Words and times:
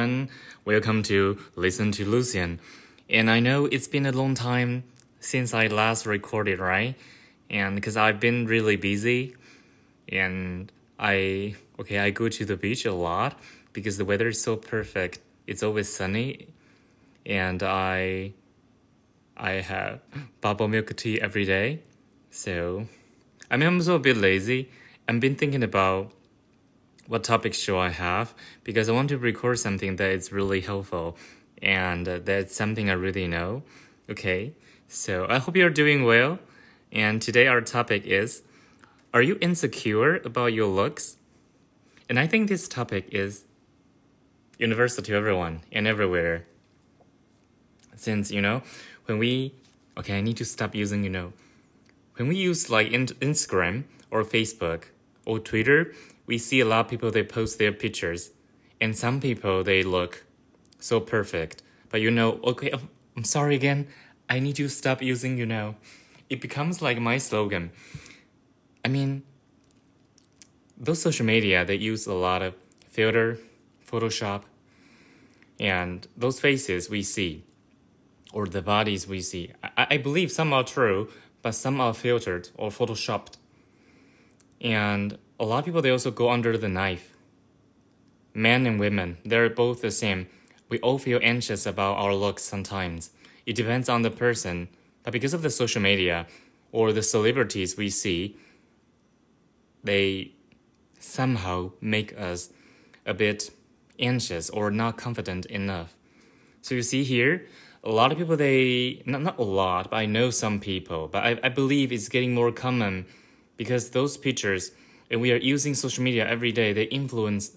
everyone. 0.00 0.30
Welcome 0.64 1.02
to 1.04 1.38
Listen 1.56 1.92
to 1.92 2.06
Lucian. 2.06 2.58
And 3.10 3.30
I 3.30 3.38
know 3.38 3.66
it's 3.66 3.86
been 3.86 4.06
a 4.06 4.12
long 4.12 4.34
time 4.34 4.84
since 5.20 5.52
I 5.52 5.66
last 5.66 6.06
recorded, 6.06 6.58
right? 6.58 6.94
And 7.50 7.74
because 7.74 7.98
I've 7.98 8.18
been 8.18 8.46
really 8.46 8.76
busy 8.76 9.36
and 10.08 10.72
I 10.98 11.54
okay, 11.78 11.98
I 11.98 12.08
go 12.10 12.30
to 12.30 12.44
the 12.46 12.56
beach 12.56 12.86
a 12.86 12.94
lot 12.94 13.38
because 13.74 13.98
the 13.98 14.06
weather 14.06 14.28
is 14.28 14.40
so 14.40 14.56
perfect. 14.56 15.18
It's 15.46 15.62
always 15.62 15.94
sunny 15.94 16.48
and 17.26 17.62
I 17.62 18.32
I 19.36 19.52
have 19.60 20.00
bubble 20.40 20.68
milk 20.68 20.96
tea 20.96 21.20
every 21.20 21.44
day. 21.44 21.80
So 22.30 22.86
I 23.50 23.58
mean 23.58 23.68
I'm 23.68 23.76
also 23.76 23.96
a 23.96 24.04
bit 24.08 24.16
lazy. 24.16 24.70
I've 25.06 25.20
been 25.20 25.36
thinking 25.36 25.62
about 25.62 26.12
what 27.10 27.24
topic 27.24 27.52
should 27.52 27.76
I 27.76 27.88
have 27.88 28.32
because 28.62 28.88
I 28.88 28.92
want 28.92 29.08
to 29.08 29.18
record 29.18 29.58
something 29.58 29.96
that 29.96 30.10
is 30.12 30.30
really 30.30 30.60
helpful 30.60 31.16
and 31.60 32.08
uh, 32.08 32.20
that's 32.22 32.54
something 32.54 32.88
I 32.88 32.92
really 32.92 33.26
know. 33.26 33.64
Okay, 34.08 34.52
so 34.86 35.26
I 35.28 35.38
hope 35.38 35.56
you're 35.56 35.70
doing 35.70 36.04
well. 36.04 36.38
And 36.92 37.20
today 37.20 37.48
our 37.48 37.62
topic 37.62 38.06
is 38.06 38.42
Are 39.12 39.22
you 39.22 39.38
insecure 39.40 40.18
about 40.18 40.52
your 40.52 40.68
looks? 40.68 41.16
And 42.08 42.16
I 42.16 42.28
think 42.28 42.48
this 42.48 42.68
topic 42.68 43.08
is 43.10 43.42
universal 44.56 45.02
to 45.02 45.12
everyone 45.12 45.62
and 45.72 45.88
everywhere. 45.88 46.46
Since, 47.96 48.30
you 48.30 48.40
know, 48.40 48.62
when 49.06 49.18
we, 49.18 49.52
okay, 49.98 50.16
I 50.18 50.20
need 50.20 50.36
to 50.36 50.44
stop 50.44 50.76
using, 50.76 51.02
you 51.02 51.10
know, 51.10 51.32
when 52.14 52.28
we 52.28 52.36
use 52.36 52.70
like 52.70 52.90
Instagram 52.90 53.82
or 54.12 54.22
Facebook 54.22 54.84
or 55.26 55.40
Twitter, 55.40 55.92
we 56.30 56.38
see 56.38 56.60
a 56.60 56.64
lot 56.64 56.80
of 56.84 56.88
people 56.88 57.10
they 57.10 57.24
post 57.24 57.58
their 57.58 57.72
pictures 57.72 58.30
and 58.80 58.96
some 58.96 59.20
people 59.20 59.64
they 59.64 59.82
look 59.82 60.24
so 60.78 61.00
perfect. 61.00 61.62
But 61.90 62.00
you 62.00 62.10
know 62.10 62.40
okay 62.44 62.70
i'm 63.16 63.24
sorry 63.24 63.56
again. 63.56 63.88
I 64.28 64.38
need 64.38 64.56
to 64.56 64.68
stop 64.68 65.02
using 65.02 65.36
you 65.36 65.44
know. 65.44 65.74
It 66.30 66.40
becomes 66.40 66.80
like 66.80 66.98
my 67.00 67.18
slogan. 67.18 67.72
I 68.84 68.88
mean 68.88 69.24
those 70.78 71.02
social 71.02 71.26
media 71.26 71.64
they 71.64 71.74
use 71.74 72.06
a 72.06 72.14
lot 72.14 72.40
of 72.42 72.54
filter 72.88 73.38
photoshop 73.90 74.42
and 75.58 76.06
those 76.16 76.38
faces 76.40 76.88
we 76.88 77.02
see 77.02 77.44
or 78.32 78.46
the 78.46 78.62
bodies 78.62 79.08
we 79.08 79.20
see 79.20 79.52
I, 79.62 79.86
I 79.94 79.96
believe 79.96 80.30
some 80.30 80.52
are 80.52 80.62
true 80.62 81.08
but 81.42 81.54
some 81.54 81.80
are 81.80 81.94
filtered 81.94 82.50
or 82.56 82.70
photoshopped. 82.70 83.34
And 84.60 85.18
a 85.40 85.44
lot 85.44 85.60
of 85.60 85.64
people 85.64 85.80
they 85.80 85.90
also 85.90 86.10
go 86.10 86.30
under 86.30 86.56
the 86.58 86.68
knife. 86.68 87.16
Men 88.34 88.66
and 88.66 88.78
women, 88.78 89.16
they're 89.24 89.48
both 89.48 89.80
the 89.80 89.90
same. 89.90 90.28
We 90.68 90.78
all 90.80 90.98
feel 90.98 91.18
anxious 91.22 91.66
about 91.66 91.96
our 91.96 92.14
looks 92.14 92.44
sometimes. 92.44 93.10
It 93.46 93.56
depends 93.56 93.88
on 93.88 94.02
the 94.02 94.10
person, 94.10 94.68
but 95.02 95.12
because 95.14 95.34
of 95.34 95.42
the 95.42 95.50
social 95.50 95.80
media 95.80 96.26
or 96.70 96.92
the 96.92 97.02
celebrities 97.02 97.76
we 97.76 97.88
see, 97.88 98.36
they 99.82 100.32
somehow 101.00 101.72
make 101.80 102.16
us 102.20 102.50
a 103.06 103.14
bit 103.14 103.50
anxious 103.98 104.50
or 104.50 104.70
not 104.70 104.98
confident 104.98 105.46
enough. 105.46 105.96
So 106.60 106.74
you 106.74 106.82
see 106.82 107.02
here, 107.02 107.46
a 107.82 107.90
lot 107.90 108.12
of 108.12 108.18
people 108.18 108.36
they 108.36 109.02
not 109.06 109.22
not 109.22 109.38
a 109.38 109.42
lot, 109.42 109.90
but 109.90 109.96
I 109.96 110.06
know 110.06 110.28
some 110.28 110.60
people, 110.60 111.08
but 111.08 111.24
I, 111.24 111.40
I 111.42 111.48
believe 111.48 111.90
it's 111.90 112.10
getting 112.10 112.34
more 112.34 112.52
common 112.52 113.06
because 113.56 113.90
those 113.90 114.18
pictures 114.18 114.72
and 115.10 115.20
we 115.20 115.32
are 115.32 115.36
using 115.36 115.74
social 115.74 116.04
media 116.04 116.26
every 116.26 116.52
day, 116.52 116.72
they 116.72 116.84
influence 116.84 117.52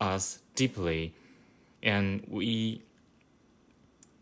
us 0.00 0.40
deeply. 0.54 1.14
And 1.82 2.24
we 2.28 2.82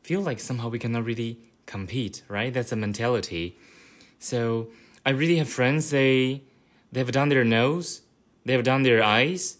feel 0.03 0.21
like 0.21 0.39
somehow 0.39 0.69
we 0.69 0.79
cannot 0.79 1.05
really 1.05 1.39
compete, 1.67 2.23
right? 2.29 2.53
That's 2.53 2.73
a 2.73 2.77
mentality. 2.77 3.57
So 4.19 4.69
I 5.07 5.11
really 5.11 5.37
have 5.37 5.49
friends, 5.49 5.91
they 5.91 6.43
they've 6.93 7.11
done 7.11 7.31
their 7.31 7.45
nose, 7.45 8.03
they've 8.45 8.63
done 8.63 8.83
their 8.83 9.03
eyes, 9.03 9.57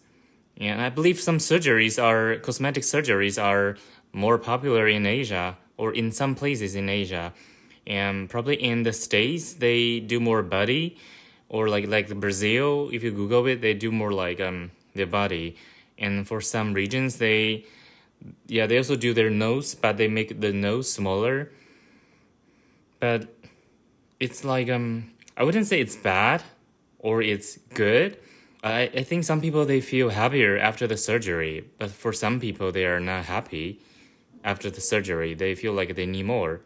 and 0.57 0.81
I 0.81 0.89
believe 0.89 1.19
some 1.19 1.39
surgeries 1.39 2.03
are 2.03 2.39
cosmetic 2.41 2.85
surgeries 2.85 3.43
are 3.43 3.77
more 4.13 4.39
popular 4.39 4.87
in 4.87 5.07
Asia 5.07 5.57
or 5.77 5.93
in 5.93 6.13
some 6.13 6.35
places 6.35 6.75
in 6.75 6.89
Asia. 6.89 7.33
And 7.87 8.31
probably 8.31 8.57
in 8.57 8.83
the 8.83 8.93
States 8.93 9.55
they 9.55 10.01
do 10.01 10.21
more 10.21 10.43
body 10.43 10.97
or 11.49 11.69
like 11.69 11.87
like 11.87 12.09
Brazil, 12.21 12.91
if 12.93 13.03
you 13.03 13.11
Google 13.11 13.47
it, 13.47 13.61
they 13.61 13.75
do 13.75 13.91
more 13.91 14.13
like 14.13 14.41
um 14.41 14.71
their 14.95 15.07
body, 15.07 15.57
and 15.99 16.27
for 16.27 16.41
some 16.41 16.75
regions 16.75 17.19
they, 17.19 17.65
yeah, 18.47 18.67
they 18.67 18.77
also 18.77 18.97
do 18.97 19.13
their 19.15 19.31
nose, 19.31 19.75
but 19.75 19.97
they 19.97 20.09
make 20.09 20.41
the 20.41 20.53
nose 20.53 20.91
smaller. 20.91 21.51
But 23.01 23.29
it's 24.21 24.45
like 24.45 24.71
um 24.71 25.11
I 25.37 25.45
wouldn't 25.45 25.67
say 25.67 25.81
it's 25.81 25.97
bad 25.97 26.43
or 26.99 27.23
it's 27.23 27.59
good. 27.75 28.19
I, 28.63 28.83
I 28.95 29.03
think 29.03 29.25
some 29.25 29.41
people 29.43 29.67
they 29.67 29.83
feel 29.83 30.09
happier 30.09 30.57
after 30.57 30.87
the 30.87 30.97
surgery, 30.97 31.69
but 31.79 31.91
for 31.91 32.13
some 32.13 32.41
people 32.41 32.73
they 32.73 32.87
are 32.87 33.01
not 33.01 33.27
happy 33.27 33.81
after 34.43 34.71
the 34.71 34.81
surgery. 34.81 35.35
They 35.35 35.55
feel 35.55 35.73
like 35.73 35.95
they 35.97 36.07
need 36.07 36.25
more. 36.25 36.63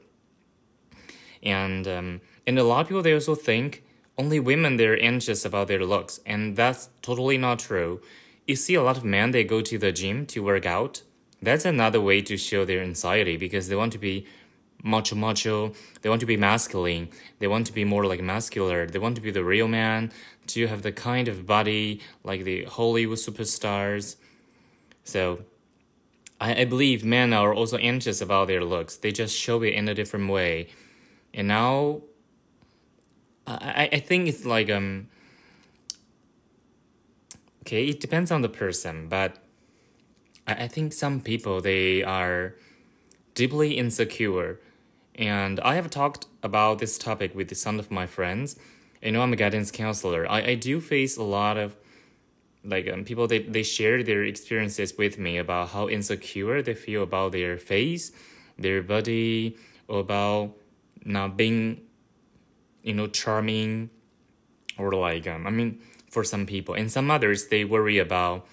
And 1.43 1.87
um, 1.89 2.21
and 2.47 2.59
a 2.59 2.65
lot 2.65 2.83
of 2.83 2.89
people 2.89 3.03
they 3.03 3.15
also 3.15 3.35
think 3.35 3.83
only 4.19 4.41
women 4.41 4.77
they're 4.77 5.01
anxious 5.03 5.45
about 5.45 5.69
their 5.69 5.85
looks, 5.85 6.21
and 6.27 6.57
that's 6.57 6.89
totally 7.01 7.39
not 7.39 7.61
true. 7.61 8.01
You 8.47 8.57
see 8.57 8.75
a 8.75 8.83
lot 8.83 8.99
of 8.99 9.05
men 9.05 9.31
they 9.31 9.45
go 9.45 9.61
to 9.63 9.79
the 9.79 9.93
gym 9.93 10.27
to 10.27 10.43
work 10.43 10.67
out. 10.67 11.03
That's 11.41 11.65
another 11.65 12.01
way 12.01 12.21
to 12.23 12.37
show 12.37 12.65
their 12.65 12.83
anxiety 12.83 13.37
because 13.37 13.69
they 13.69 13.77
want 13.77 13.93
to 13.93 13.99
be 13.99 14.27
macho 14.83 15.17
macho, 15.17 15.73
they 16.03 16.09
want 16.09 16.21
to 16.21 16.27
be 16.27 16.37
masculine, 16.37 17.09
they 17.39 17.47
want 17.47 17.67
to 17.67 17.73
be 17.73 17.85
more 17.85 18.07
like 18.07 18.21
muscular, 18.21 18.87
they 18.87 18.99
want 18.99 19.17
to 19.17 19.23
be 19.23 19.31
the 19.31 19.45
real 19.45 19.69
man, 19.69 20.13
to 20.49 20.67
have 20.67 20.83
the 20.83 20.93
kind 20.93 21.29
of 21.29 21.47
body 21.47 22.01
like 22.25 22.45
the 22.45 22.65
Hollywood 22.65 23.19
superstars. 23.19 24.17
So 25.05 25.41
I, 26.41 26.63
I 26.63 26.65
believe 26.65 27.05
men 27.05 27.33
are 27.33 27.53
also 27.55 27.77
anxious 27.79 28.21
about 28.21 28.49
their 28.49 28.65
looks. 28.65 28.97
They 28.97 29.13
just 29.13 29.37
show 29.37 29.63
it 29.63 29.75
in 29.75 29.89
a 29.89 29.95
different 29.95 30.31
way. 30.31 30.69
And 31.35 31.49
now 31.49 32.03
I, 33.49 33.89
I 33.93 33.99
think 34.01 34.29
it's 34.29 34.45
like 34.45 34.71
um 34.71 35.09
okay 37.63 37.87
it 37.87 38.01
depends 38.01 38.31
on 38.31 38.43
the 38.43 38.49
person 38.49 39.09
but 39.09 39.39
I, 40.47 40.65
I 40.65 40.69
think 40.69 40.93
some 40.93 41.21
people 41.21 41.61
they 41.61 42.03
are 42.03 42.55
deeply 43.35 43.79
insecure 43.79 44.61
and 45.19 45.59
I 45.61 45.75
have 45.75 45.91
talked 45.91 46.27
about 46.43 46.79
this 46.79 46.97
topic 46.97 47.35
with 47.35 47.55
some 47.57 47.81
of 47.81 47.91
my 47.91 48.07
friends. 48.07 48.57
You 49.03 49.13
know, 49.13 49.21
I'm 49.21 49.33
a 49.33 49.37
guidance 49.37 49.73
counselor. 49.73 50.31
I, 50.31 50.43
I 50.43 50.55
do 50.55 50.81
face 50.81 51.17
a 51.17 51.25
lot 51.25 51.57
of 51.59 51.77
like 52.65 52.89
um, 52.89 53.05
people 53.05 53.27
they, 53.27 53.41
they 53.41 53.63
share 53.63 54.03
their 54.03 54.23
experiences 54.25 54.97
with 54.97 55.19
me 55.19 55.39
about 55.39 55.71
how 55.71 55.89
insecure 55.89 56.63
they 56.63 56.75
feel 56.75 57.03
about 57.03 57.33
their 57.33 57.59
face, 57.59 58.13
their 58.59 58.83
body, 58.83 59.57
or 59.89 60.01
about 60.01 60.55
not 61.05 61.37
being 61.37 61.81
you 62.83 62.95
know 62.95 63.07
charming 63.07 63.91
or 64.79 64.93
like 64.93 65.27
um, 65.27 65.47
i 65.47 65.51
mean 65.51 65.81
for 66.11 66.25
some 66.25 66.47
people. 66.47 66.75
And 66.75 66.91
some 66.91 67.11
others 67.11 67.49
they 67.49 67.65
worry 67.65 67.99
about 67.99 68.47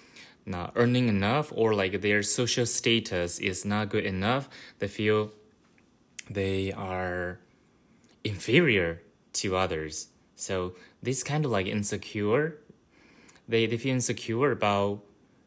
not 0.44 0.72
earning 0.76 1.08
enough 1.08 1.52
or 1.54 1.74
like 1.74 2.00
their 2.02 2.22
social 2.22 2.66
status 2.66 3.38
is 3.38 3.64
not 3.64 3.88
good 3.88 4.04
enough. 4.04 4.48
They 4.78 4.88
feel 4.88 5.32
they 6.30 6.72
are 6.72 7.40
inferior 8.22 9.02
to 9.34 9.56
others. 9.56 10.08
So 10.36 10.74
this 11.02 11.22
kind 11.22 11.44
of 11.44 11.50
like 11.50 11.66
insecure 11.66 12.58
they, 13.48 13.66
they 13.66 13.76
feel 13.76 13.94
insecure 13.94 14.50
about 14.50 15.02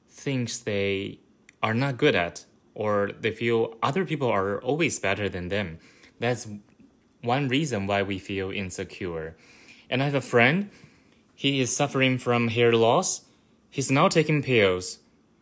things 0.09 0.62
they 0.62 1.19
are 1.62 1.74
not 1.74 1.98
good 1.98 2.15
at 2.15 2.45
or 2.74 3.12
they 3.19 3.31
feel 3.31 3.75
other 3.83 4.06
people 4.06 4.30
are 4.30 4.62
always 4.62 5.00
better 5.00 5.27
than 5.27 5.50
them. 5.50 5.80
That's 6.18 6.48
one 7.21 7.48
reason 7.48 7.88
why 7.88 8.04
we 8.04 8.19
feel 8.19 8.51
insecure. 8.51 9.36
And 9.89 10.01
I 10.01 10.06
have 10.06 10.16
a 10.16 10.21
friend, 10.21 10.69
he 11.36 11.60
is 11.60 11.75
suffering 11.75 12.18
from 12.18 12.50
hair 12.50 12.74
loss. 12.74 13.21
He's 13.69 13.92
now 13.92 14.07
taking 14.07 14.42
pills, 14.44 15.00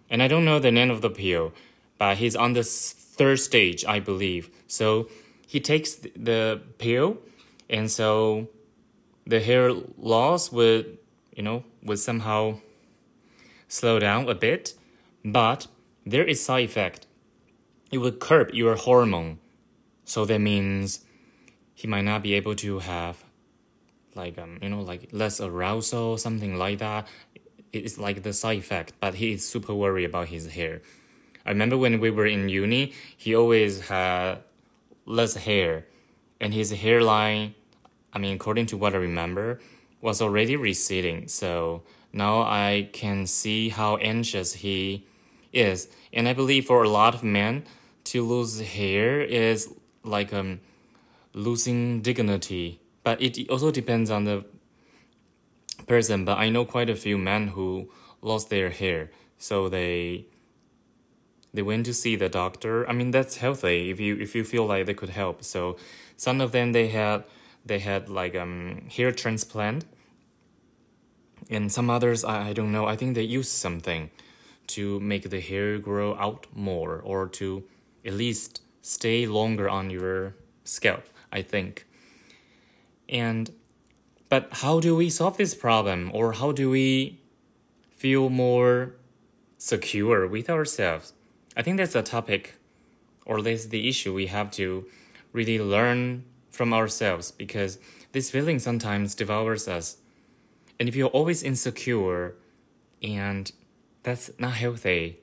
and 0.10 0.22
I 0.22 0.28
don't 0.28 0.46
know 0.46 0.60
the 0.60 0.72
name 0.72 0.90
of 0.90 1.02
the 1.02 1.10
pill, 1.10 1.54
but 1.98 2.18
he's 2.18 2.36
on 2.36 2.54
the 2.54 2.64
third 2.64 3.40
stage, 3.40 3.86
I 3.86 4.00
believe. 4.00 4.50
So 4.68 5.10
he 5.48 5.60
takes 5.60 5.96
the 5.96 6.62
pill, 6.78 7.18
and 7.70 7.90
so 7.90 8.50
the 9.26 9.40
hair 9.40 9.72
loss 9.98 10.52
would, 10.52 10.98
you 11.36 11.44
know, 11.44 11.64
would 11.84 12.00
somehow 12.00 12.60
slow 13.68 14.00
down 14.00 14.30
a 14.30 14.36
bit, 14.36 14.74
but 15.24 15.68
there 16.06 16.24
is 16.24 16.44
side 16.44 16.66
effect. 16.66 17.08
It 17.92 17.98
would 18.00 18.20
curb 18.20 18.54
your 18.54 18.76
hormone. 18.76 19.40
So 20.06 20.26
that 20.26 20.40
means 20.40 21.02
he 21.78 21.88
might 21.88 22.02
not 22.02 22.24
be 22.24 22.34
able 22.34 22.56
to 22.56 22.80
have 22.80 23.24
like 24.16 24.36
um 24.40 24.58
you 24.64 24.70
know 24.70 24.82
like 24.82 25.10
less 25.12 25.40
arousal 25.40 26.18
something 26.18 26.58
like 26.58 26.80
that. 26.80 27.08
It's 27.72 28.00
like 28.00 28.24
the 28.24 28.34
side 28.34 28.58
effect 28.58 28.94
but 29.00 29.14
he 29.14 29.34
is 29.34 29.48
super 29.48 29.76
worried 29.76 30.06
about 30.06 30.28
his 30.30 30.48
hair. 30.58 30.82
I 31.46 31.52
remember 31.52 31.78
when 31.78 32.00
we 32.00 32.10
were 32.10 32.26
in 32.26 32.50
uni, 32.50 32.94
he 33.16 33.36
always 33.36 33.88
had 33.88 34.40
less 35.06 35.36
hair, 35.36 35.86
and 36.42 36.54
his 36.54 36.72
hairline, 36.72 37.54
I 38.12 38.18
mean, 38.20 38.36
according 38.36 38.66
to 38.72 38.78
what 38.78 38.94
I 38.94 38.98
remember, 38.98 39.62
was 40.02 40.22
already 40.22 40.56
receding. 40.58 41.28
So 41.30 41.84
now 42.12 42.42
I 42.42 42.90
can 42.92 43.28
see 43.28 43.70
how 43.70 43.96
anxious 43.98 44.56
he 44.66 45.06
is, 45.54 45.88
and 46.12 46.28
I 46.28 46.34
believe 46.34 46.66
for 46.66 46.84
a 46.84 46.90
lot 46.90 47.14
of 47.16 47.24
men, 47.24 47.64
to 48.06 48.26
lose 48.26 48.60
hair 48.60 49.22
is 49.22 49.70
like 50.04 50.34
um 50.34 50.60
losing 51.38 52.02
dignity. 52.02 52.82
But 53.04 53.22
it 53.22 53.50
also 53.50 53.72
depends 53.72 54.10
on 54.10 54.26
the 54.26 54.46
person. 55.88 56.26
But 56.26 56.38
I 56.38 56.50
know 56.50 56.66
quite 56.66 56.90
a 56.90 56.96
few 56.96 57.18
men 57.18 57.50
who 57.50 57.90
lost 58.22 58.50
their 58.50 58.70
hair, 58.70 59.12
so 59.38 59.70
they 59.70 60.26
they 61.54 61.62
went 61.62 61.86
to 61.86 61.94
see 61.94 62.16
the 62.16 62.30
doctor. 62.30 62.88
I 62.90 62.94
mean 62.94 63.12
that's 63.12 63.38
healthy 63.38 63.90
if 63.92 64.00
you 64.00 64.18
if 64.18 64.36
you 64.36 64.44
feel 64.44 64.66
like 64.66 64.86
they 64.86 64.94
could 64.94 65.10
help. 65.10 65.44
So 65.44 65.78
some 66.18 66.42
of 66.42 66.52
them 66.52 66.72
they 66.74 66.88
had 66.88 67.24
they 67.66 67.80
had 67.80 68.10
like 68.10 68.36
um 68.36 68.88
hair 68.90 69.12
transplant, 69.12 69.86
and 71.50 71.72
some 71.72 71.90
others 71.90 72.26
I, 72.26 72.50
I 72.50 72.54
don't 72.54 72.72
know. 72.72 72.86
I 72.86 72.96
think 72.96 73.16
they 73.16 73.24
used 73.24 73.52
something 73.52 74.10
to 74.68 75.00
make 75.00 75.30
the 75.30 75.40
hair 75.40 75.78
grow 75.78 76.16
out 76.18 76.46
more 76.54 77.00
or 77.00 77.30
to 77.30 77.64
at 78.04 78.14
least 78.14 78.62
stay 78.82 79.26
longer 79.26 79.70
on 79.70 79.90
your 79.90 80.36
scalp. 80.66 81.06
I 81.32 81.42
think. 81.42 81.86
And 83.10 83.52
but 84.30 84.50
how 84.52 84.80
do 84.80 84.96
we 84.96 85.10
solve 85.10 85.38
this 85.38 85.56
problem 85.56 86.12
or 86.14 86.34
how 86.34 86.52
do 86.52 86.70
we 86.70 87.20
feel 87.92 88.30
more 88.30 88.96
secure 89.58 90.28
with 90.28 90.50
ourselves? 90.50 91.14
I 91.56 91.62
think 91.62 91.78
that's 91.78 91.96
a 91.96 92.04
topic 92.04 92.56
or 93.26 93.42
that's 93.42 93.68
the 93.68 93.88
issue 93.88 94.14
we 94.14 94.28
have 94.28 94.52
to 94.52 94.86
really 95.32 95.60
learn 95.60 96.26
from 96.50 96.74
ourselves 96.74 97.32
because 97.32 97.80
this 98.12 98.30
feeling 98.30 98.60
sometimes 98.60 99.16
devours 99.16 99.68
us. 99.68 99.98
And 100.80 100.90
if 100.90 100.96
you're 100.96 101.10
always 101.10 101.44
insecure 101.44 102.36
and 103.02 103.52
that's 104.04 104.32
not 104.40 104.54
healthy. 104.54 105.20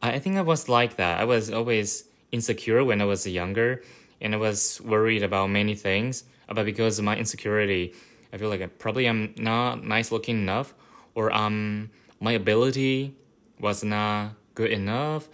I 0.00 0.18
think 0.18 0.36
I 0.36 0.42
was 0.42 0.68
like 0.68 0.96
that. 0.96 1.20
I 1.20 1.24
was 1.24 1.50
always 1.50 2.04
insecure 2.30 2.84
when 2.84 3.00
I 3.00 3.04
was 3.04 3.26
younger 3.26 3.82
and 4.20 4.34
I 4.34 4.38
was 4.38 4.80
worried 4.80 5.22
about 5.22 5.48
many 5.48 5.74
things. 5.74 6.24
But 6.48 6.64
because 6.64 6.98
of 6.98 7.04
my 7.04 7.16
insecurity, 7.16 7.94
I 8.32 8.38
feel 8.38 8.48
like 8.48 8.62
I 8.62 8.66
probably 8.66 9.06
am 9.06 9.34
not 9.36 9.84
nice 9.84 10.10
looking 10.10 10.38
enough, 10.38 10.74
or 11.14 11.32
um 11.32 11.90
my 12.20 12.32
ability 12.32 13.14
was 13.60 13.84
not 13.84 14.32
good 14.54 14.70
enough, 14.70 15.28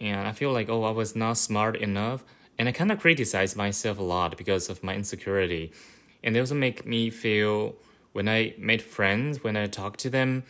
and 0.00 0.26
I 0.28 0.32
feel 0.32 0.52
like 0.52 0.68
oh 0.68 0.84
I 0.84 0.90
was 0.90 1.14
not 1.16 1.38
smart 1.38 1.76
enough, 1.76 2.24
and 2.58 2.68
I 2.68 2.72
kind 2.72 2.92
of 2.92 3.00
criticize 3.00 3.56
myself 3.56 3.98
a 3.98 4.02
lot 4.02 4.36
because 4.36 4.68
of 4.68 4.82
my 4.82 4.94
insecurity, 4.94 5.72
and 6.22 6.34
they 6.34 6.40
also 6.40 6.54
make 6.54 6.86
me 6.86 7.10
feel 7.10 7.76
when 8.12 8.28
I 8.28 8.54
made 8.58 8.82
friends 8.82 9.44
when 9.44 9.56
I 9.56 9.66
talk 9.66 9.96
to 9.98 10.10
them, 10.10 10.44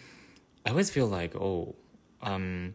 I 0.64 0.70
always 0.70 0.90
feel 0.90 1.06
like 1.06 1.34
oh 1.36 1.74
um 2.22 2.74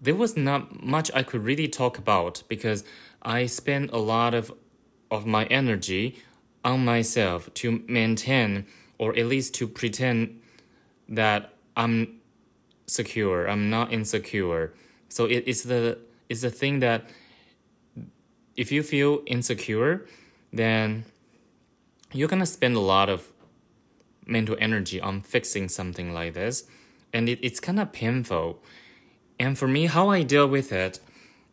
there 0.00 0.14
was 0.14 0.36
not 0.36 0.82
much 0.84 1.10
I 1.14 1.22
could 1.22 1.42
really 1.42 1.68
talk 1.68 1.98
about 1.98 2.42
because 2.48 2.84
I 3.26 3.46
spend 3.46 3.90
a 3.90 3.98
lot 3.98 4.32
of 4.32 4.52
of 5.10 5.26
my 5.26 5.44
energy 5.46 6.16
on 6.64 6.84
myself 6.84 7.52
to 7.54 7.82
maintain 7.86 8.66
or 8.98 9.16
at 9.16 9.26
least 9.26 9.54
to 9.54 9.68
pretend 9.68 10.40
that 11.08 11.52
I'm 11.76 12.20
secure, 12.86 13.48
I'm 13.48 13.68
not 13.68 13.92
insecure. 13.92 14.72
So 15.08 15.26
it, 15.26 15.44
it's 15.46 15.62
the 15.62 15.98
it's 16.28 16.40
the 16.40 16.50
thing 16.50 16.80
that 16.80 17.04
if 18.56 18.72
you 18.72 18.82
feel 18.82 19.22
insecure, 19.26 20.06
then 20.52 21.04
you're 22.12 22.28
gonna 22.28 22.46
spend 22.46 22.76
a 22.76 22.80
lot 22.80 23.08
of 23.08 23.32
mental 24.24 24.56
energy 24.60 25.00
on 25.00 25.20
fixing 25.20 25.68
something 25.68 26.12
like 26.12 26.34
this, 26.34 26.64
and 27.12 27.28
it, 27.28 27.38
it's 27.42 27.60
kind 27.60 27.78
of 27.78 27.92
painful. 27.92 28.62
And 29.38 29.58
for 29.58 29.68
me, 29.68 29.86
how 29.86 30.08
I 30.08 30.22
deal 30.22 30.48
with 30.48 30.72
it 30.72 31.00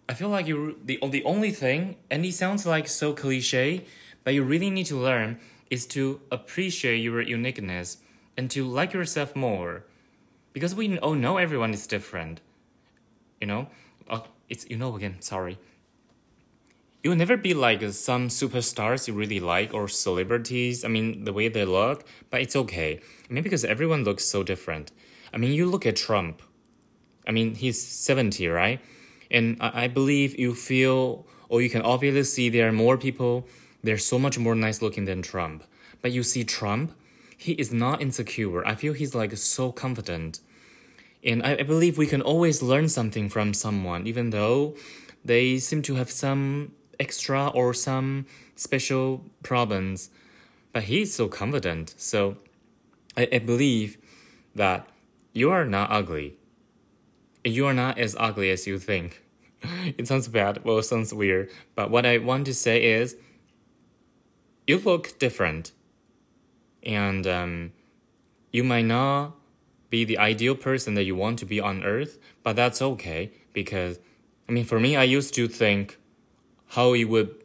I 0.10 0.14
feel 0.14 0.30
like 0.30 0.48
you 0.48 0.78
the 0.84 1.00
the 1.10 1.24
only 1.24 1.52
thing, 1.52 1.96
and 2.12 2.26
it 2.26 2.34
sounds 2.34 2.66
like 2.66 2.88
so 2.88 3.14
cliche, 3.14 3.86
but 4.24 4.34
you 4.34 4.44
really 4.44 4.70
need 4.70 4.86
to 4.88 4.98
learn 4.98 5.40
is 5.70 5.86
to 5.88 6.22
appreciate 6.32 6.98
your 6.98 7.22
uniqueness 7.22 7.98
and 8.38 8.50
to 8.52 8.66
like 8.66 8.94
yourself 8.94 9.36
more, 9.36 9.86
because 10.52 10.76
we 10.76 10.98
all 11.00 11.16
know 11.16 11.38
everyone 11.38 11.74
is 11.74 11.88
different. 11.88 12.42
You 13.40 13.48
know, 13.48 13.68
oh, 14.10 14.26
it's 14.50 14.70
you 14.70 14.78
know 14.78 14.96
again. 14.96 15.22
Sorry. 15.22 15.58
You'll 17.04 17.18
never 17.18 17.36
be 17.36 17.54
like 17.54 17.82
some 17.92 18.30
superstars 18.30 19.10
you 19.10 19.14
really 19.14 19.42
like 19.42 19.74
or 19.74 19.90
celebrities. 19.90 20.86
I 20.86 20.88
mean, 20.88 21.26
the 21.26 21.34
way 21.34 21.50
they 21.50 21.66
look, 21.66 22.06
but 22.30 22.40
it's 22.42 22.56
okay. 22.56 23.02
I 23.30 23.34
mean, 23.34 23.44
because 23.44 23.66
everyone 23.66 24.06
looks 24.06 24.24
so 24.24 24.42
different. 24.42 24.94
I 25.34 25.38
mean, 25.38 25.52
you 25.52 25.66
look 25.66 25.86
at 25.86 25.98
Trump. 25.98 26.42
I 27.28 27.32
mean, 27.32 27.56
he's 27.56 27.82
70, 27.82 28.48
right? 28.48 28.80
And 29.34 29.58
I, 29.60 29.88
believe 29.88 30.38
you 30.38 30.54
feel, 30.54 31.26
or 31.50 31.64
you 31.64 31.70
can 31.70 31.82
obviously 31.82 32.24
see 32.24 32.50
there 32.50 32.68
are 32.68 32.72
more 32.72 33.00
people, 33.00 33.48
they're 33.82 33.98
so 33.98 34.20
much 34.20 34.38
more 34.38 34.54
nice 34.54 34.80
looking 34.80 35.06
than 35.06 35.24
Trump. 35.24 35.64
But 36.04 36.12
you 36.12 36.22
see 36.22 36.44
Trump, 36.44 36.94
he 37.36 37.54
is 37.54 37.74
not 37.74 38.00
insecure. 38.00 38.66
I 38.66 38.76
feel 38.76 38.94
he's 38.94 39.16
like 39.16 39.36
so 39.36 39.72
confident. 39.72 40.40
And 41.24 41.42
I, 41.42 41.54
I 41.54 41.64
believe 41.64 41.98
we 41.98 42.06
can 42.06 42.22
always 42.22 42.62
learn 42.62 42.90
something 42.90 43.28
from 43.28 43.56
someone, 43.56 44.06
even 44.06 44.30
though 44.30 44.76
they 45.26 45.58
seem 45.58 45.82
to 45.84 45.96
have 45.96 46.12
some 46.12 46.74
extra 47.00 47.48
or 47.48 47.74
some 47.74 48.28
special 48.56 49.26
problems. 49.42 50.12
But 50.74 50.84
he's 50.84 51.16
so 51.16 51.28
confident. 51.28 51.96
So 51.98 52.38
I, 53.18 53.28
I 53.34 53.40
believe 53.40 53.98
that 54.54 54.88
you 55.34 55.50
are 55.50 55.66
not 55.66 55.92
ugly. 55.92 56.38
You 57.44 57.66
are 57.66 57.74
not 57.74 57.98
as 57.98 58.16
ugly 58.20 58.52
as 58.52 58.68
you 58.68 58.78
think. 58.78 59.23
it 59.98 60.08
sounds 60.08 60.28
bad. 60.28 60.64
Well, 60.64 60.80
it 60.80 60.84
sounds 60.84 61.14
weird. 61.14 61.50
But 61.76 61.90
what 61.90 62.06
I 62.06 62.18
want 62.18 62.46
to 62.46 62.54
say 62.54 62.84
is, 62.84 63.16
you 64.68 64.78
look 64.80 65.18
different, 65.20 65.72
and 66.84 67.26
um, 67.28 67.72
you 68.52 68.64
might 68.64 68.86
not 68.86 69.36
be 69.90 70.04
the 70.04 70.18
ideal 70.18 70.56
person 70.56 70.96
that 70.96 71.04
you 71.04 71.16
want 71.16 71.40
to 71.40 71.46
be 71.46 71.60
on 71.60 71.84
Earth, 71.84 72.18
but 72.44 72.56
that's 72.56 72.82
okay 72.82 73.32
because, 73.54 74.00
I 74.48 74.52
mean, 74.52 74.66
for 74.66 74.80
me, 74.80 74.96
I 74.96 75.04
used 75.04 75.34
to 75.36 75.48
think 75.48 75.98
how 76.68 76.94
it 76.94 77.06
would. 77.06 77.36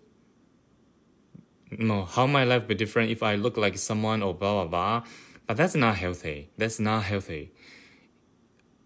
No, 1.70 2.06
how 2.06 2.26
my 2.26 2.44
life 2.44 2.66
be 2.66 2.74
different 2.74 3.10
if 3.10 3.22
I 3.22 3.34
look 3.34 3.58
like 3.58 3.76
someone 3.76 4.22
or 4.22 4.32
blah 4.32 4.64
blah 4.64 4.66
blah, 4.66 5.10
but 5.46 5.58
that's 5.58 5.74
not 5.74 5.96
healthy. 5.96 6.50
That's 6.56 6.80
not 6.80 7.04
healthy. 7.04 7.52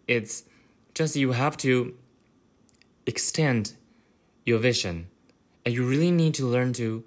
It's 0.08 0.42
just 0.92 1.14
you 1.14 1.30
have 1.30 1.56
to 1.58 1.94
extend 3.06 3.74
your 4.44 4.58
vision. 4.58 5.08
And 5.64 5.74
you 5.74 5.86
really 5.86 6.10
need 6.10 6.34
to 6.34 6.46
learn 6.46 6.72
to 6.74 7.04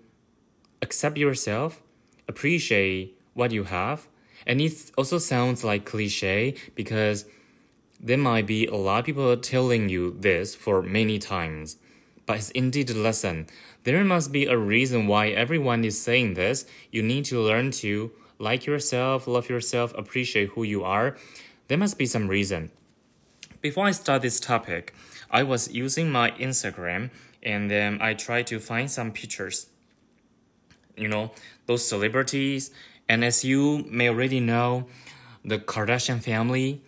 accept 0.82 1.18
yourself, 1.18 1.82
appreciate 2.28 3.18
what 3.34 3.52
you 3.52 3.66
have. 3.66 4.08
And 4.48 4.62
it 4.62 4.92
also 4.98 5.18
sounds 5.18 5.64
like 5.64 5.86
cliche 5.86 6.56
because 6.75 7.25
there 8.00 8.18
might 8.18 8.46
be 8.46 8.68
a 8.68 8.75
lot 8.75 9.00
of 9.00 9.06
people 9.06 9.36
telling 9.38 9.90
you 9.90 10.16
this 10.20 10.56
for 10.56 10.82
many 10.82 11.18
times. 11.20 11.78
But 12.25 12.38
it's 12.38 12.52
indeed 12.52 12.90
a 12.90 12.94
lesson. 12.94 13.48
There 13.84 14.04
must 14.04 14.32
be 14.32 14.46
a 14.46 14.58
reason 14.58 15.08
why 15.08 15.30
everyone 15.30 15.84
is 15.84 16.02
saying 16.02 16.34
this. 16.34 16.66
You 16.92 17.04
need 17.04 17.25
to 17.25 17.40
learn 17.40 17.72
to 17.84 18.12
like 18.40 18.66
yourself, 18.66 19.28
love 19.28 19.50
yourself, 19.50 19.94
appreciate 19.98 20.50
who 20.50 20.64
you 20.64 20.84
are. 20.84 21.18
There 21.68 21.78
must 21.78 21.98
be 21.98 22.06
some 22.06 22.28
reason. 22.28 22.72
Before 23.62 23.86
I 23.86 23.92
start 23.92 24.22
this 24.22 24.40
topic, 24.40 24.94
I 25.29 25.44
was 25.44 25.72
using 25.72 26.12
my 26.12 26.32
Instagram 26.32 27.10
and 27.44 27.70
then 27.70 28.01
I 28.01 28.13
tried 28.13 28.48
to 28.48 28.60
find 28.60 28.89
some 28.89 29.12
pictures. 29.12 29.67
You 30.98 31.08
know, 31.08 31.32
those 31.65 31.88
celebrities. 31.88 32.72
And 33.08 33.24
as 33.24 33.44
you 33.44 33.86
may 33.89 34.10
already 34.10 34.39
know, 34.39 34.88
the 35.44 35.60
Kardashian 35.60 36.22
family, 36.22 36.82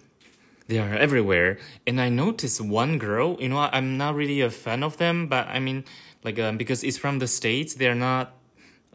they 0.68 0.80
are 0.80 0.94
everywhere. 0.94 1.60
And 1.86 2.02
I 2.02 2.10
noticed 2.10 2.60
one 2.60 2.98
girl, 2.98 3.38
you 3.40 3.50
know, 3.50 3.60
I'm 3.60 3.98
not 3.98 4.16
really 4.16 4.42
a 4.42 4.50
fan 4.50 4.84
of 4.84 4.98
them, 4.98 5.28
but 5.28 5.48
I 5.48 5.60
mean, 5.60 5.86
like, 6.24 6.40
um, 6.40 6.58
because 6.58 6.84
it's 6.84 6.98
from 6.98 7.20
the 7.20 7.28
States, 7.28 7.76
they're 7.76 7.96
not 7.96 8.34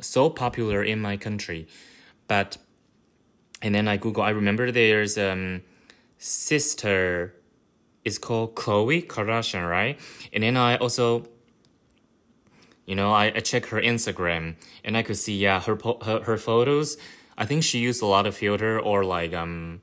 so 0.00 0.28
popular 0.28 0.82
in 0.82 1.00
my 1.00 1.16
country. 1.16 1.68
But, 2.26 2.56
and 3.60 3.74
then 3.74 3.86
I 3.86 3.96
Google, 3.96 4.22
I 4.22 4.30
remember 4.30 4.70
there's 4.72 5.16
um 5.16 5.62
sister 6.18 7.34
is 8.04 8.18
called 8.18 8.54
Khloe 8.54 9.06
Kardashian, 9.06 9.68
right? 9.68 9.98
And 10.32 10.42
then 10.42 10.56
I 10.56 10.76
also, 10.76 11.26
you 12.86 12.94
know, 12.94 13.12
I, 13.12 13.26
I 13.26 13.40
check 13.40 13.66
her 13.66 13.80
Instagram 13.80 14.56
and 14.84 14.96
I 14.96 15.02
could 15.02 15.16
see, 15.16 15.36
yeah, 15.36 15.60
her, 15.60 15.78
her, 16.04 16.20
her 16.22 16.36
photos. 16.36 16.96
I 17.38 17.46
think 17.46 17.62
she 17.62 17.78
used 17.78 18.02
a 18.02 18.06
lot 18.06 18.26
of 18.26 18.36
filter 18.36 18.78
or 18.78 19.04
like, 19.04 19.32
um, 19.32 19.80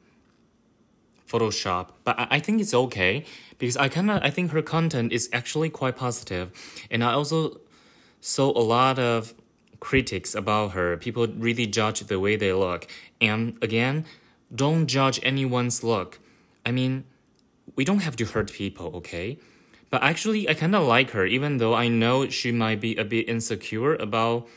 Photoshop, 1.30 1.90
but 2.04 2.20
I, 2.20 2.28
I 2.32 2.40
think 2.40 2.60
it's 2.60 2.74
okay 2.74 3.24
because 3.60 3.78
I 3.78 3.88
kind 3.88 4.10
of 4.10 4.22
I 4.24 4.30
think 4.32 4.52
her 4.52 4.62
content 4.62 5.14
is 5.14 5.30
actually 5.32 5.70
quite 5.70 5.96
positive, 5.96 6.52
and 6.90 7.04
I 7.04 7.14
also 7.14 7.62
saw 8.20 8.50
a 8.58 8.64
lot 8.64 8.98
of 8.98 9.36
critics 9.80 10.34
about 10.34 10.72
her. 10.72 10.98
People 10.98 11.28
really 11.28 11.68
judge 11.68 12.00
the 12.02 12.20
way 12.20 12.36
they 12.36 12.52
look, 12.54 12.88
and 13.22 13.58
again, 13.62 14.06
don't 14.54 14.88
judge 14.88 15.20
anyone's 15.22 15.84
look. 15.84 16.20
I 16.66 16.72
mean, 16.72 17.06
we 17.76 17.86
don't 17.86 18.00
have 18.00 18.16
to 18.18 18.26
hurt 18.26 18.52
people, 18.52 18.92
okay? 18.96 19.40
But 19.90 20.04
actually, 20.04 20.48
I 20.48 20.54
kind 20.54 20.76
of 20.76 20.86
like 20.86 21.12
her, 21.12 21.26
even 21.26 21.58
though 21.58 21.74
I 21.74 21.88
know 21.88 22.30
she 22.30 22.52
might 22.52 22.80
be 22.80 22.96
a 22.96 23.04
bit 23.04 23.28
insecure 23.28 23.96
about 23.96 24.48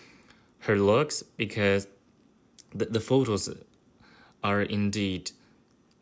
her 0.61 0.77
looks 0.77 1.23
because 1.23 1.87
the, 2.75 2.87
the 2.87 3.01
photos 3.01 3.49
are 4.45 4.63
indeed 4.63 5.31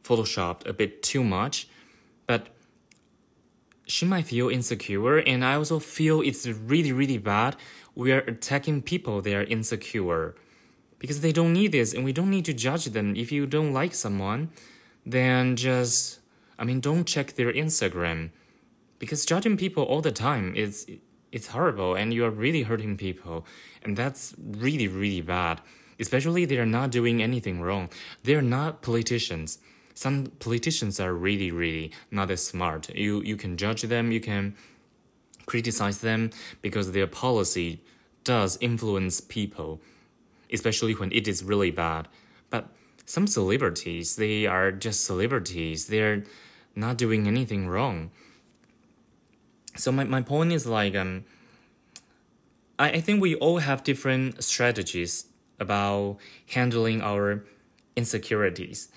photoshopped 0.02 0.66
a 0.66 0.72
bit 0.72 1.02
too 1.02 1.22
much. 1.22 1.68
But 2.26 2.48
she 3.86 4.06
might 4.06 4.26
feel 4.26 4.48
insecure, 4.48 5.18
and 5.18 5.44
I 5.44 5.54
also 5.54 5.78
feel 5.78 6.20
it's 6.20 6.46
really, 6.46 6.92
really 6.92 7.18
bad. 7.18 7.56
We 7.94 8.12
are 8.12 8.20
attacking 8.20 8.82
people 8.82 9.20
they 9.20 9.34
are 9.34 9.42
insecure 9.42 10.36
because 10.98 11.20
they 11.22 11.32
don't 11.32 11.52
need 11.52 11.72
this, 11.72 11.92
and 11.92 12.04
we 12.04 12.12
don't 12.12 12.30
need 12.30 12.44
to 12.44 12.52
judge 12.52 12.84
them. 12.86 13.16
If 13.16 13.32
you 13.32 13.46
don't 13.46 13.72
like 13.72 13.94
someone, 13.94 14.50
then 15.04 15.56
just, 15.56 16.19
I 16.60 16.64
mean, 16.64 16.80
don't 16.80 17.06
check 17.06 17.34
their 17.34 17.52
Instagram 17.52 18.30
because 18.98 19.24
judging 19.24 19.56
people 19.56 19.82
all 19.82 20.02
the 20.02 20.12
time 20.12 20.54
is 20.54 20.86
it's 21.32 21.48
horrible 21.48 21.94
and 21.94 22.12
you 22.12 22.24
are 22.24 22.30
really 22.30 22.62
hurting 22.62 22.96
people 22.96 23.46
and 23.82 23.96
that's 23.96 24.34
really 24.38 24.86
really 24.86 25.22
bad. 25.22 25.60
Especially 25.98 26.44
they 26.44 26.58
are 26.58 26.66
not 26.66 26.90
doing 26.90 27.22
anything 27.22 27.60
wrong. 27.60 27.88
They're 28.22 28.42
not 28.42 28.82
politicians. 28.82 29.58
Some 29.94 30.26
politicians 30.38 31.00
are 31.00 31.14
really 31.14 31.50
really 31.50 31.92
not 32.10 32.30
as 32.30 32.44
smart. 32.46 32.90
You 32.94 33.22
you 33.22 33.36
can 33.36 33.56
judge 33.56 33.82
them 33.82 34.12
you 34.12 34.20
can 34.20 34.54
criticize 35.46 35.98
them 35.98 36.30
because 36.62 36.92
their 36.92 37.06
policy 37.06 37.82
does 38.22 38.58
influence 38.60 39.20
people 39.20 39.80
especially 40.52 40.92
when 40.94 41.10
it 41.12 41.26
is 41.26 41.42
really 41.42 41.70
bad. 41.70 42.06
But 42.50 42.68
some 43.06 43.26
celebrities 43.26 44.16
they 44.16 44.46
are 44.46 44.70
just 44.72 45.04
celebrities. 45.04 45.86
They're 45.86 46.24
not 46.74 46.96
doing 46.96 47.26
anything 47.26 47.68
wrong. 47.68 48.10
So 49.76 49.92
my, 49.92 50.04
my 50.04 50.22
point 50.22 50.52
is 50.52 50.66
like 50.66 50.94
um 50.94 51.24
I, 52.78 52.90
I 52.90 53.00
think 53.00 53.20
we 53.20 53.34
all 53.36 53.58
have 53.58 53.84
different 53.84 54.42
strategies 54.42 55.26
about 55.58 56.16
handling 56.54 57.02
our 57.02 57.44
insecurities. 57.96 58.88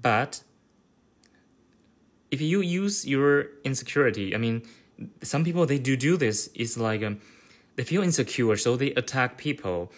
But 0.00 0.42
if 2.30 2.40
you 2.40 2.60
use 2.60 3.06
your 3.06 3.46
insecurity 3.64 4.34
i 4.34 4.38
mean 4.38 4.62
some 5.22 5.44
people 5.44 5.64
they 5.66 5.78
do 5.78 5.96
do 5.96 6.16
this 6.16 6.48
is 6.54 6.76
like 6.76 7.02
um, 7.02 7.20
they 7.76 7.84
feel 7.84 8.02
insecure 8.02 8.56
so 8.56 8.76
they 8.76 8.90
attack 8.94 9.38
people. 9.38 9.92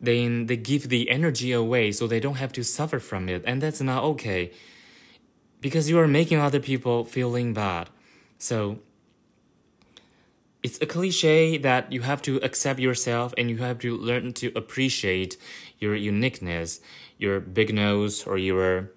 Then 0.00 0.46
they 0.46 0.56
give 0.56 0.88
the 0.88 1.08
energy 1.10 1.52
away 1.52 1.92
so 1.92 2.06
they 2.06 2.18
don't 2.18 2.36
have 2.36 2.52
to 2.54 2.64
suffer 2.64 2.98
from 2.98 3.28
it 3.28 3.44
and 3.46 3.62
that's 3.62 3.80
not 3.80 4.02
okay 4.02 4.50
because 5.60 5.90
you 5.90 5.98
are 5.98 6.08
making 6.08 6.38
other 6.38 6.60
people 6.60 7.04
feeling 7.04 7.52
bad. 7.52 7.90
So 8.38 8.78
it's 10.62 10.80
a 10.80 10.86
cliche 10.86 11.56
that 11.58 11.90
you 11.92 12.02
have 12.02 12.20
to 12.22 12.36
accept 12.38 12.80
yourself 12.80 13.32
and 13.38 13.50
you 13.50 13.58
have 13.58 13.78
to 13.80 13.96
learn 13.96 14.32
to 14.34 14.52
appreciate 14.54 15.36
your 15.78 15.94
uniqueness, 15.94 16.80
your 17.18 17.40
big 17.40 17.74
nose 17.74 18.24
or 18.24 18.36
your, 18.36 18.90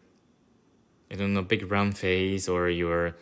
I 1.12 1.16
don't 1.16 1.34
know, 1.34 1.42
big 1.42 1.72
round 1.72 1.98
face 1.98 2.50
or 2.50 2.70
your 2.70 3.16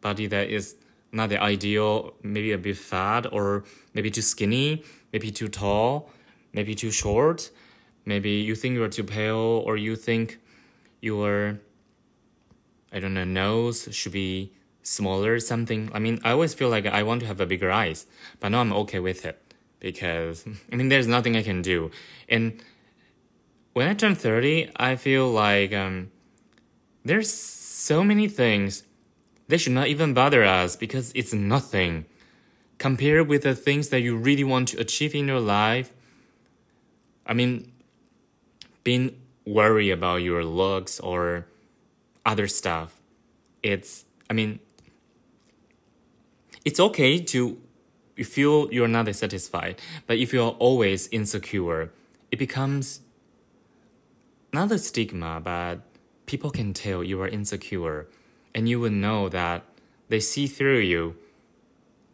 body 0.00 0.26
that 0.26 0.50
is 0.50 0.76
not 1.10 1.28
the 1.30 1.40
ideal, 1.40 2.14
maybe 2.22 2.52
a 2.52 2.58
bit 2.58 2.76
fat 2.76 3.32
or 3.32 3.64
maybe 3.94 4.10
too 4.10 4.22
skinny, 4.22 4.84
maybe 5.12 5.30
too 5.30 5.48
tall, 5.48 6.10
maybe 6.52 6.74
too 6.74 6.90
short, 6.90 7.50
maybe 8.04 8.30
you 8.30 8.54
think 8.54 8.74
you're 8.74 8.88
too 8.88 9.04
pale 9.04 9.62
or 9.66 9.76
you 9.76 9.96
think 9.96 10.38
your, 11.00 11.60
I 12.94 13.00
don't 13.00 13.12
know, 13.12 13.24
nose 13.24 13.88
should 13.90 14.12
be 14.12 14.52
smaller 14.82 15.40
something. 15.40 15.90
I 15.92 15.98
mean, 15.98 16.20
I 16.22 16.30
always 16.30 16.54
feel 16.54 16.68
like 16.68 16.86
I 16.86 17.02
want 17.02 17.20
to 17.22 17.26
have 17.26 17.40
a 17.40 17.46
bigger 17.46 17.72
eyes, 17.72 18.06
but 18.38 18.50
now 18.50 18.60
I'm 18.60 18.72
okay 18.72 19.00
with 19.00 19.26
it 19.26 19.40
because 19.80 20.46
I 20.72 20.76
mean, 20.76 20.88
there's 20.88 21.08
nothing 21.08 21.36
I 21.36 21.42
can 21.42 21.60
do. 21.60 21.90
And 22.28 22.60
when 23.72 23.88
I 23.88 23.94
turn 23.94 24.14
30, 24.14 24.70
I 24.76 24.94
feel 24.94 25.28
like 25.28 25.74
um, 25.74 26.12
there's 27.04 27.32
so 27.32 28.04
many 28.04 28.28
things 28.28 28.84
they 29.48 29.58
should 29.58 29.72
not 29.72 29.88
even 29.88 30.14
bother 30.14 30.44
us 30.44 30.76
because 30.76 31.12
it's 31.14 31.34
nothing 31.34 32.06
compared 32.78 33.28
with 33.28 33.42
the 33.42 33.54
things 33.54 33.88
that 33.88 34.00
you 34.00 34.16
really 34.16 34.44
want 34.44 34.68
to 34.68 34.80
achieve 34.80 35.14
in 35.14 35.26
your 35.26 35.40
life. 35.40 35.92
I 37.26 37.34
mean, 37.34 37.72
being 38.84 39.20
worried 39.44 39.90
about 39.90 40.16
your 40.16 40.44
looks 40.44 41.00
or 41.00 41.46
other 42.24 42.48
stuff, 42.48 43.00
it's, 43.62 44.04
I 44.28 44.32
mean, 44.32 44.60
it's 46.64 46.80
okay 46.80 47.20
to 47.20 47.58
feel 48.16 48.72
you're 48.72 48.88
not 48.88 49.14
satisfied, 49.14 49.80
but 50.06 50.18
if 50.18 50.32
you're 50.32 50.56
always 50.58 51.08
insecure, 51.08 51.90
it 52.30 52.38
becomes 52.38 53.00
not 54.52 54.70
a 54.70 54.78
stigma, 54.78 55.40
but 55.42 55.80
people 56.26 56.50
can 56.50 56.72
tell 56.72 57.02
you 57.02 57.20
are 57.20 57.28
insecure, 57.28 58.06
and 58.54 58.68
you 58.68 58.80
will 58.80 58.90
know 58.90 59.28
that 59.28 59.64
they 60.08 60.20
see 60.20 60.46
through 60.46 60.78
you. 60.78 61.16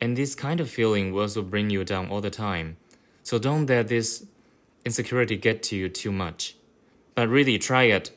And 0.01 0.17
this 0.17 0.35
kind 0.35 0.61
of 0.61 0.71
feeling 0.71 1.13
will 1.13 1.23
also 1.23 1.43
bring 1.43 1.69
you 1.69 1.85
down 1.85 2.09
all 2.09 2.23
the 2.23 2.31
time. 2.31 2.79
So 3.23 3.39
don't 3.39 3.67
let 3.67 3.89
this 3.89 4.25
insecurity 4.85 5.37
get 5.37 5.63
to 5.65 5.77
you 5.77 5.91
too 5.91 6.11
much. 6.11 6.57
But 7.15 7.29
really 7.29 7.59
try 7.59 7.85
it. 7.85 8.11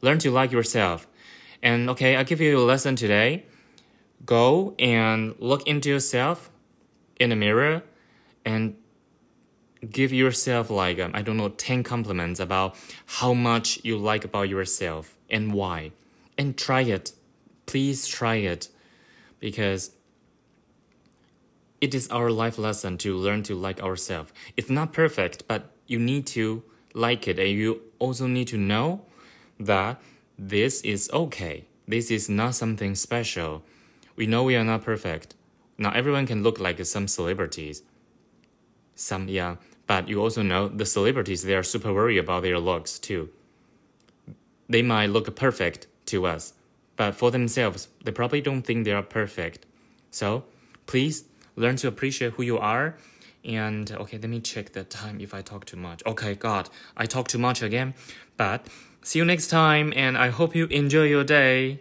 Learn 0.00 0.18
to 0.20 0.30
like 0.30 0.52
yourself. 0.52 1.06
And 1.62 1.90
okay, 1.90 2.16
I'll 2.16 2.24
give 2.24 2.40
you 2.40 2.58
a 2.58 2.64
lesson 2.64 2.96
today. 2.96 3.44
Go 4.24 4.74
and 4.78 5.34
look 5.38 5.66
into 5.66 5.88
yourself 5.88 6.50
in 7.18 7.30
the 7.30 7.36
mirror 7.36 7.82
and 8.44 8.76
give 9.90 10.12
yourself 10.12 10.70
like 10.70 10.98
um, 10.98 11.12
I 11.14 11.22
don't 11.22 11.36
know 11.36 11.48
10 11.50 11.82
compliments 11.82 12.40
about 12.40 12.76
how 13.06 13.34
much 13.34 13.80
you 13.84 13.96
like 13.96 14.24
about 14.24 14.48
yourself 14.48 15.16
and 15.30 15.52
why. 15.52 15.92
And 16.36 16.56
try 16.56 16.82
it. 16.82 17.12
Please 17.66 18.06
try 18.06 18.36
it. 18.36 18.68
Because 19.40 19.92
it 21.80 21.94
is 21.94 22.08
our 22.08 22.30
life 22.30 22.58
lesson 22.58 22.98
to 22.98 23.16
learn 23.16 23.44
to 23.44 23.54
like 23.54 23.80
ourselves 23.80 24.32
it's 24.56 24.68
not 24.68 24.92
perfect 24.92 25.46
but 25.46 25.70
you 25.86 25.96
need 25.96 26.26
to 26.26 26.60
like 26.94 27.28
it. 27.28 27.38
And 27.38 27.50
you 27.50 27.82
also 27.98 28.26
need 28.26 28.48
to 28.48 28.58
know 28.58 29.02
that 29.58 30.00
this 30.38 30.80
is 30.82 31.10
okay 31.12 31.64
this 31.86 32.10
is 32.10 32.28
not 32.28 32.54
something 32.54 32.94
special 32.94 33.62
we 34.18 34.26
know 34.26 34.42
we 34.42 34.56
are 34.56 34.64
not 34.64 34.82
perfect. 34.82 35.36
Now 35.78 35.92
everyone 35.92 36.26
can 36.26 36.42
look 36.42 36.58
like 36.58 36.84
some 36.84 37.06
celebrities. 37.06 37.84
Some, 38.96 39.28
yeah, 39.28 39.56
but 39.86 40.08
you 40.08 40.20
also 40.20 40.42
know 40.42 40.66
the 40.66 40.84
celebrities, 40.84 41.44
they 41.44 41.54
are 41.54 41.62
super 41.62 41.92
worried 41.94 42.18
about 42.18 42.42
their 42.42 42.58
looks 42.58 42.98
too. 42.98 43.30
They 44.68 44.82
might 44.82 45.06
look 45.06 45.34
perfect 45.36 45.86
to 46.06 46.26
us, 46.26 46.52
but 46.96 47.14
for 47.14 47.30
themselves, 47.30 47.86
they 48.04 48.10
probably 48.10 48.40
don't 48.40 48.62
think 48.62 48.84
they 48.84 48.92
are 48.92 49.04
perfect. 49.04 49.66
So, 50.10 50.42
please 50.86 51.24
learn 51.54 51.76
to 51.76 51.86
appreciate 51.86 52.32
who 52.32 52.42
you 52.42 52.58
are. 52.58 52.96
And 53.44 53.90
okay, 53.92 54.18
let 54.18 54.28
me 54.28 54.40
check 54.40 54.72
the 54.72 54.82
time 54.82 55.20
if 55.20 55.32
I 55.32 55.42
talk 55.42 55.64
too 55.64 55.76
much. 55.76 56.02
Okay, 56.04 56.34
God, 56.34 56.68
I 56.96 57.06
talk 57.06 57.28
too 57.28 57.38
much 57.38 57.62
again. 57.62 57.94
But 58.36 58.66
see 59.08 59.18
you 59.18 59.24
next 59.24 59.46
time, 59.48 59.92
and 59.96 60.18
I 60.18 60.28
hope 60.28 60.54
you 60.54 60.66
enjoy 60.66 61.04
your 61.04 61.24
day. 61.24 61.80